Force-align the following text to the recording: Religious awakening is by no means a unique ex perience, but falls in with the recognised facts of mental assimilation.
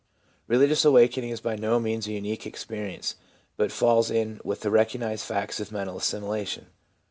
Religious 0.47 0.83
awakening 0.83 1.29
is 1.29 1.39
by 1.41 1.55
no 1.55 1.79
means 1.79 2.07
a 2.07 2.11
unique 2.11 2.47
ex 2.47 2.65
perience, 2.65 3.13
but 3.55 3.71
falls 3.71 4.09
in 4.09 4.41
with 4.43 4.61
the 4.61 4.71
recognised 4.71 5.23
facts 5.23 5.59
of 5.59 5.71
mental 5.71 5.95
assimilation. 5.97 6.65